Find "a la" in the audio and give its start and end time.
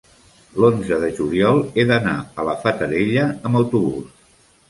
2.43-2.57